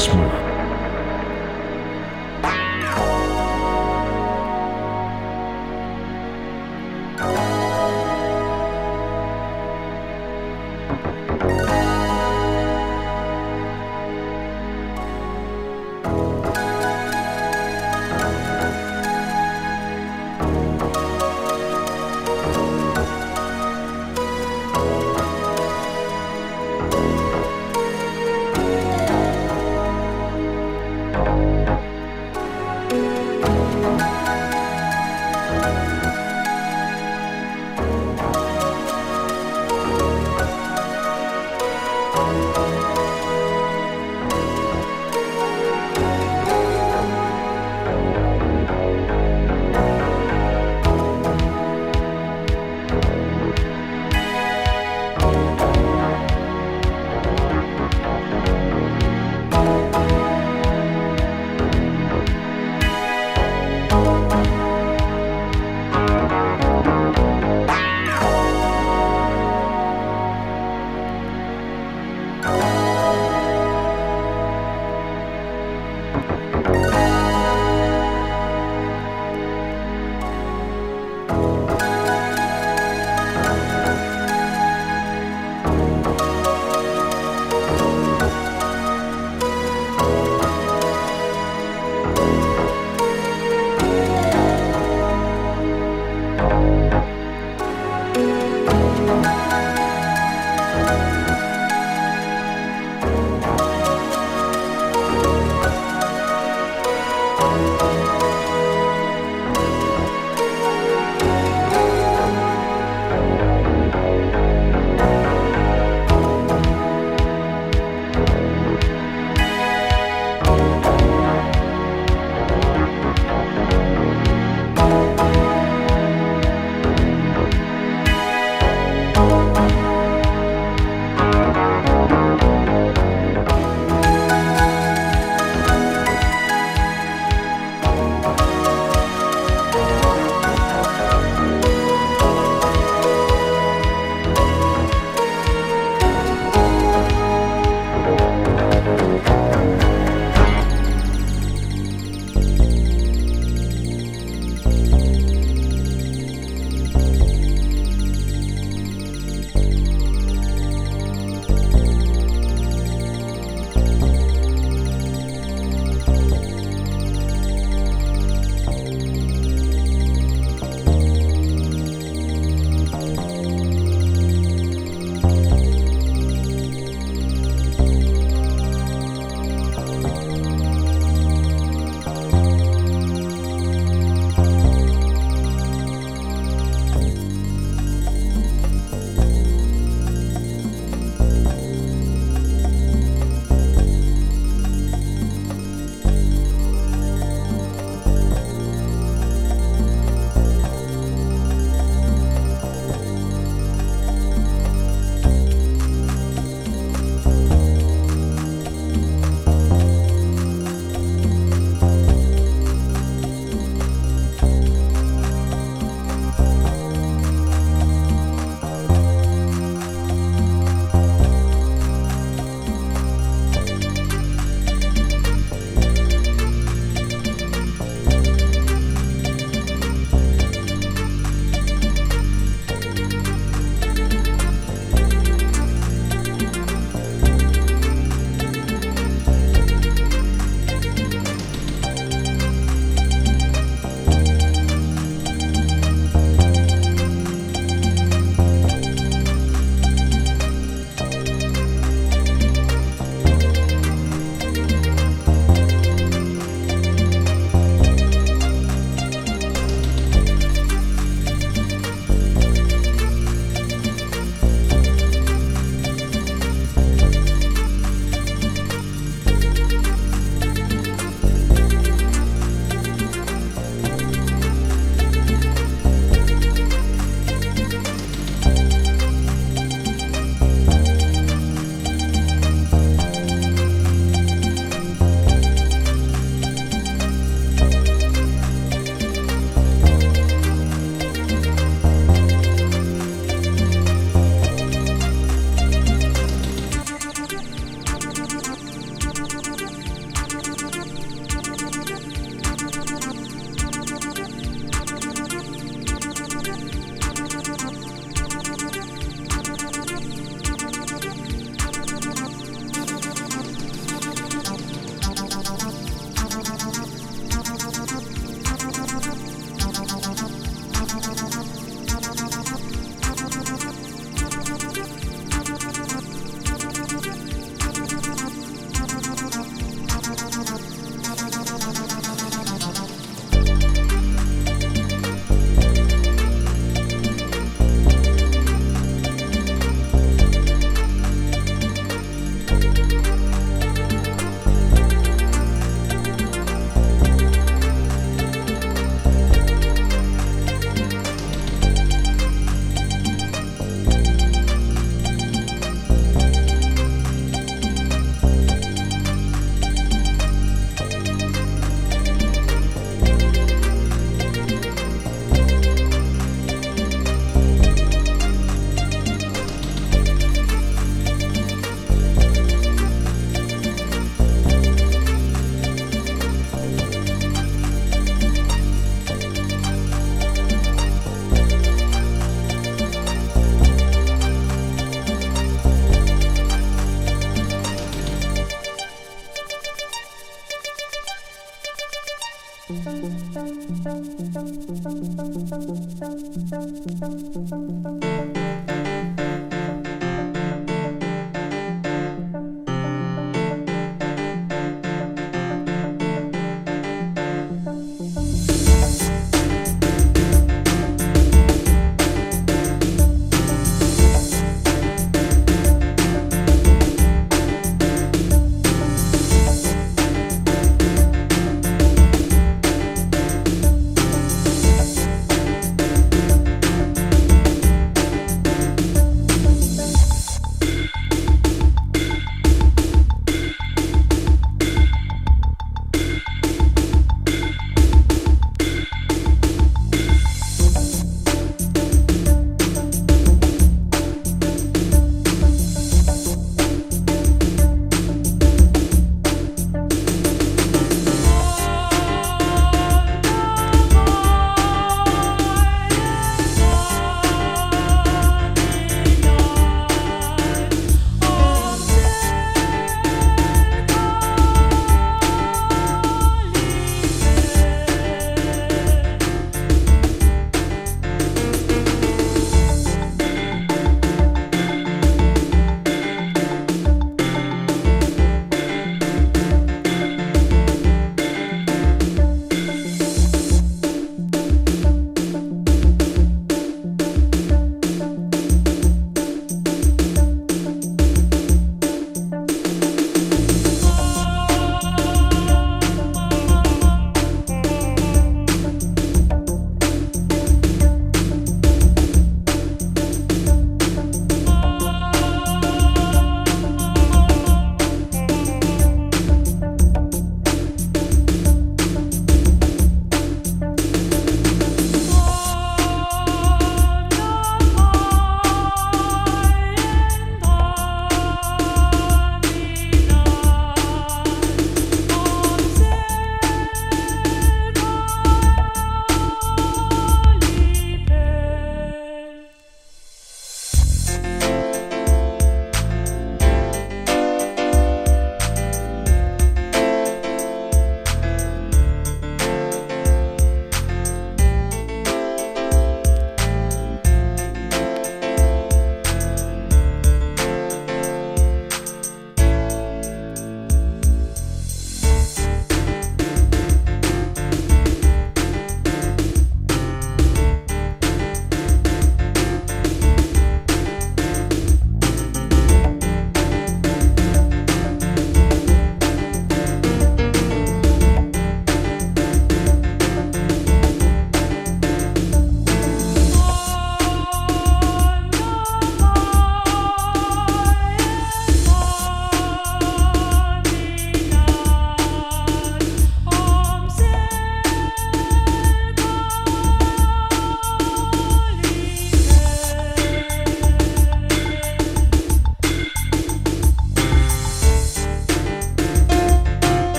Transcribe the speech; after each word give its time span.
Let's 0.00 0.49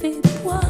fait 0.00 0.14
l'eau 0.44 0.67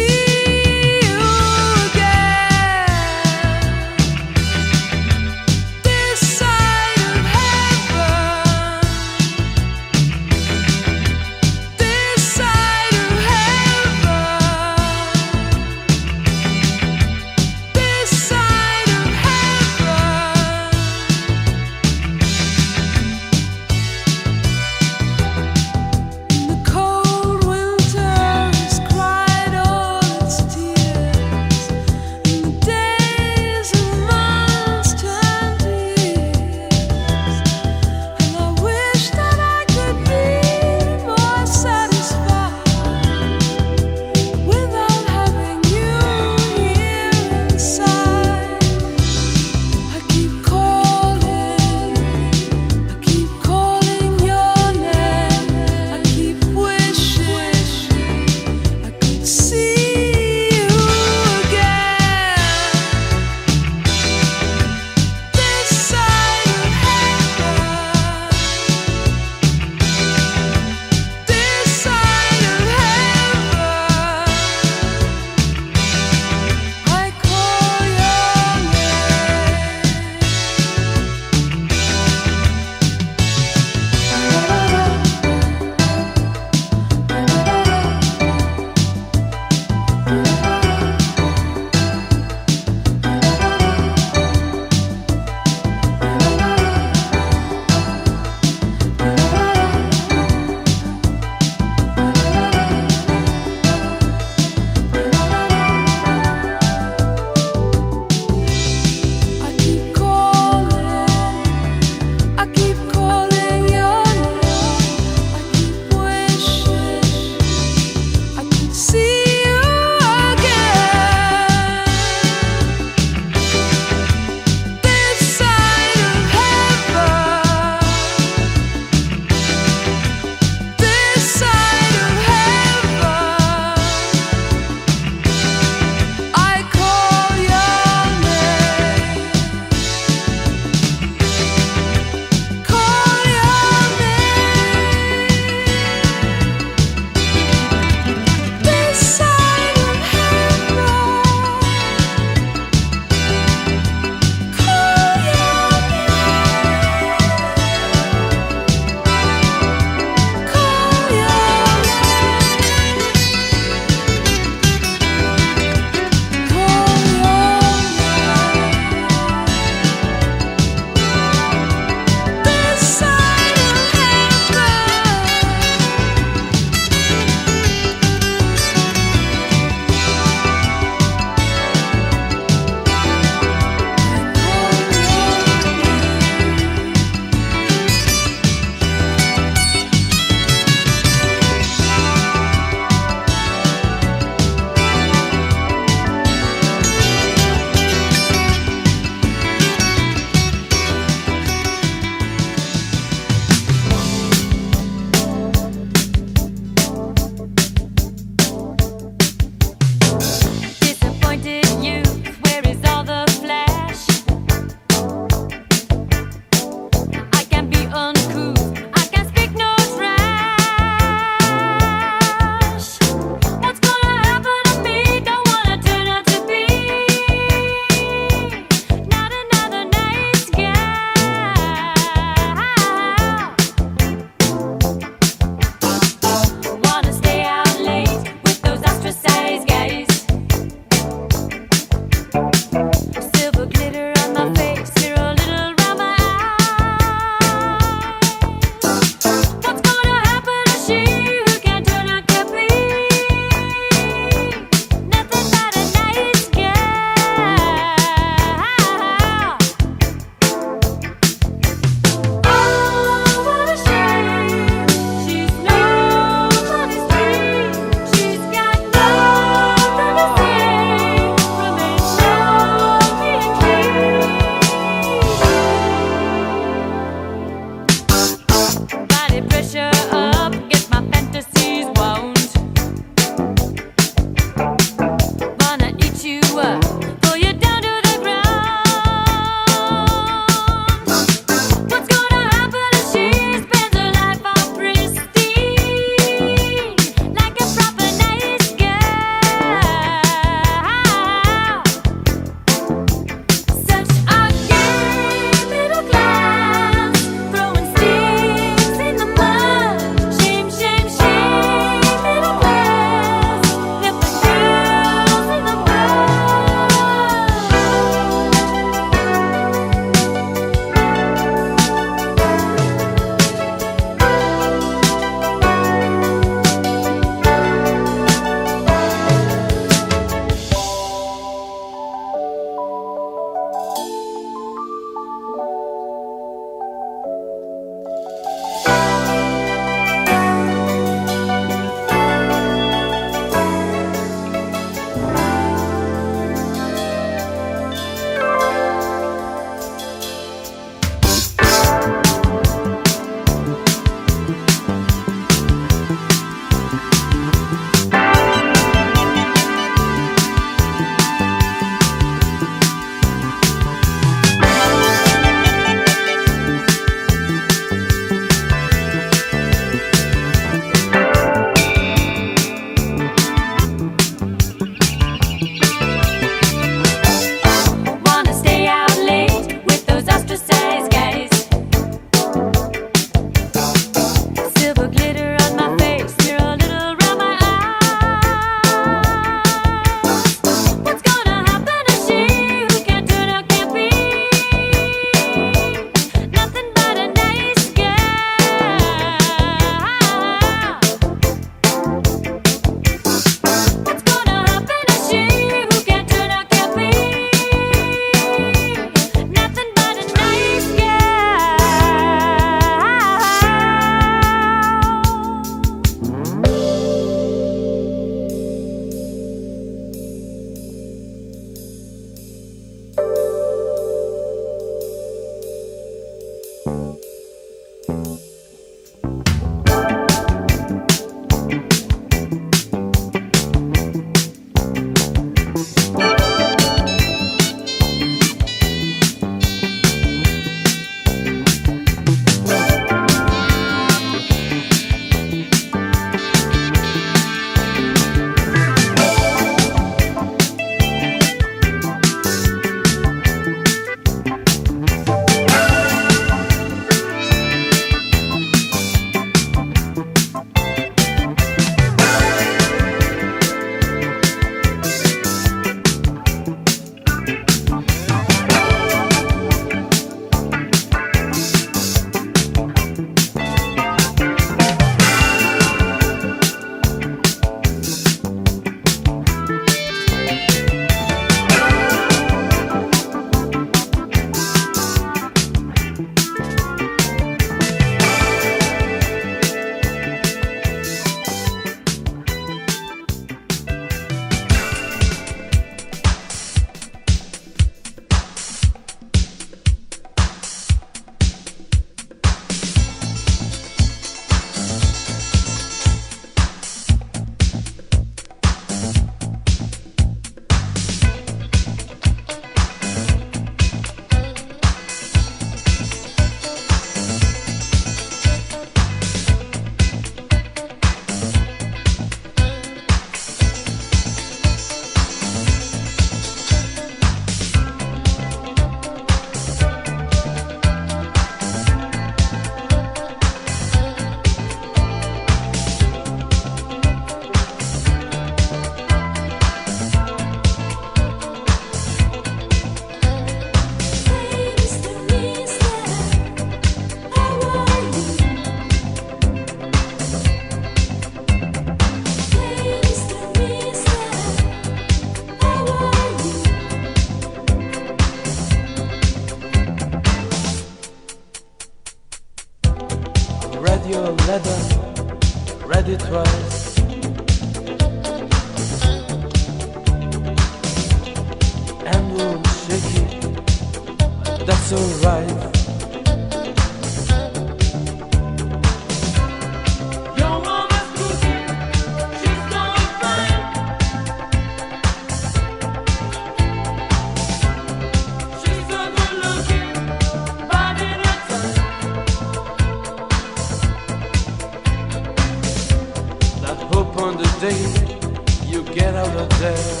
you 598.72 598.82
get 598.84 599.14
out 599.14 599.36
of 599.36 599.48
there. 599.60 600.00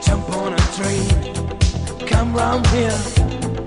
Jump 0.00 0.30
on 0.36 0.54
a 0.54 0.62
train, 0.76 2.06
come 2.06 2.34
round 2.34 2.66
here. 2.68 3.59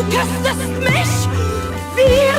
Du 0.00 0.06
küsstest 0.06 0.80
mich 0.80 1.28
wie 1.94 2.29